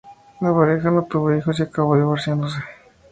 La 0.39 0.51
pareja 0.51 0.89
no 0.89 1.05
tuvo 1.05 1.31
hijos 1.35 1.59
y 1.59 1.61
acabó 1.61 1.95
divorciándose. 1.95 2.57